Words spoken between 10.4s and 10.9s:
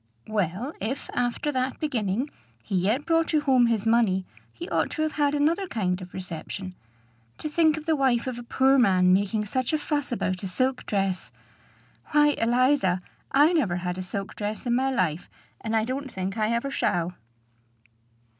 a silk